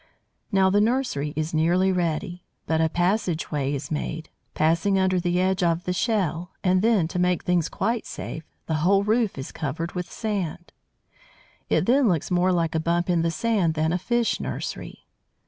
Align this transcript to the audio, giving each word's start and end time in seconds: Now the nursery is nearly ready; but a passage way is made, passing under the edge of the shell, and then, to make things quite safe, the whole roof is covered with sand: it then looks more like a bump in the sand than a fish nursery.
Now 0.51 0.71
the 0.71 0.81
nursery 0.81 1.31
is 1.35 1.53
nearly 1.53 1.91
ready; 1.91 2.43
but 2.65 2.81
a 2.81 2.89
passage 2.89 3.51
way 3.51 3.75
is 3.75 3.91
made, 3.91 4.29
passing 4.55 4.97
under 4.97 5.19
the 5.19 5.39
edge 5.39 5.61
of 5.61 5.83
the 5.83 5.93
shell, 5.93 6.49
and 6.63 6.81
then, 6.81 7.07
to 7.09 7.19
make 7.19 7.43
things 7.43 7.69
quite 7.69 8.07
safe, 8.07 8.43
the 8.65 8.77
whole 8.81 9.03
roof 9.03 9.37
is 9.37 9.51
covered 9.51 9.91
with 9.91 10.11
sand: 10.11 10.71
it 11.69 11.85
then 11.85 12.07
looks 12.09 12.31
more 12.31 12.51
like 12.51 12.73
a 12.73 12.79
bump 12.79 13.11
in 13.11 13.21
the 13.21 13.29
sand 13.29 13.75
than 13.75 13.93
a 13.93 13.99
fish 13.99 14.39
nursery. 14.39 15.05